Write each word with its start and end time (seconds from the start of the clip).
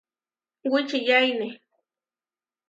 Wičiyaine. 0.71 1.47